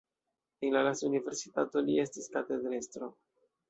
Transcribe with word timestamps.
En 0.61 0.73
la 0.77 0.81
lasta 0.87 1.11
universitato 1.11 1.85
li 1.89 2.01
estis 2.07 2.35
katedrestro. 2.39 3.17